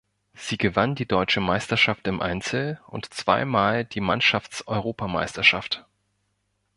Sie 0.33 0.57
gewann 0.57 0.95
die 0.95 1.05
Deutsche 1.07 1.41
Meisterschaft 1.41 2.07
im 2.07 2.21
Einzel 2.23 2.81
und 2.87 3.13
zweimal 3.13 3.85
die 3.85 4.01
Mannschafts-Europameisterschaft. 4.01 5.85